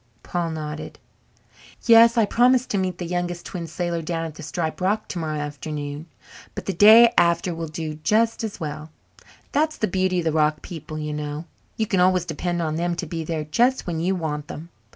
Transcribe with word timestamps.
Paul 0.23 0.49
nodded. 0.49 0.97
"Yes. 1.83 2.17
I 2.17 2.25
promised 2.25 2.71
to 2.71 2.79
meet 2.79 2.97
the 2.97 3.05
Youngest 3.05 3.45
Twin 3.45 3.67
Sailor 3.67 4.01
down 4.01 4.25
at 4.25 4.33
the 4.33 4.41
striped 4.41 4.81
rocks 4.81 5.05
tomorrow 5.09 5.37
afternoon, 5.37 6.07
but 6.55 6.65
the 6.65 6.73
day 6.73 7.13
after 7.19 7.53
will 7.53 7.67
do 7.67 7.99
just 8.03 8.43
as 8.43 8.59
well. 8.59 8.89
That 9.51 9.73
is 9.73 9.77
the 9.77 9.85
beauty 9.87 10.17
of 10.17 10.25
the 10.25 10.31
rock 10.31 10.63
people, 10.63 10.97
you 10.97 11.13
know. 11.13 11.45
You 11.77 11.85
can 11.85 11.99
always 11.99 12.25
depend 12.25 12.63
on 12.63 12.77
them 12.77 12.95
to 12.95 13.05
be 13.05 13.23
there 13.23 13.43
just 13.43 13.85
when 13.85 13.99
you 13.99 14.15
want 14.15 14.47
them. 14.47 14.69